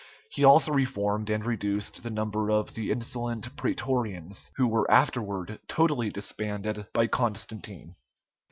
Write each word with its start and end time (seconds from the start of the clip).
He 0.29 0.43
also 0.43 0.71
reformed 0.71 1.29
and 1.29 1.45
reduced 1.45 2.01
the 2.01 2.09
number 2.09 2.49
of 2.49 2.73
the 2.73 2.89
insolent 2.91 3.55
Prætorians, 3.55 4.49
who 4.55 4.67
were 4.67 4.89
afterward 4.89 5.59
totally 5.67 6.09
disbanded 6.09 6.87
by 6.91 7.05
Constantine. 7.05 7.93